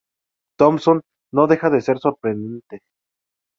Thompson, 0.61 1.01
no 1.39 1.45
deja 1.53 1.69
de 1.69 1.79
ser 1.81 1.99
sorprendente. 1.99 2.81